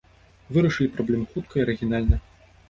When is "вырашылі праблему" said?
0.55-1.29